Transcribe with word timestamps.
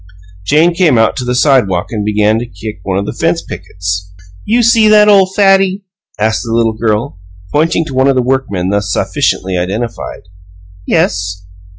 Jane 0.47 0.73
came 0.73 0.97
out 0.97 1.15
to 1.17 1.23
the 1.23 1.35
sidewalk 1.35 1.91
and 1.91 2.03
began 2.03 2.39
to 2.39 2.47
kick 2.47 2.79
one 2.81 2.97
of 2.97 3.05
the 3.05 3.13
fence 3.13 3.43
pickets. 3.43 4.11
"You 4.45 4.63
see 4.63 4.87
that 4.87 5.07
ole 5.07 5.27
fatty?" 5.27 5.83
asked 6.19 6.41
the 6.43 6.53
little 6.55 6.73
girl, 6.73 7.19
pointing 7.53 7.85
to 7.85 7.93
one 7.93 8.07
of 8.07 8.15
the 8.15 8.23
workmen, 8.23 8.71
thus 8.71 8.91
sufficiently 8.91 9.59
identified. 9.59 10.21
"Yes." 10.87 11.45